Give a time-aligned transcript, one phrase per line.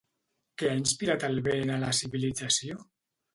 [0.61, 2.81] Què ha inspirat el vent a la civilització?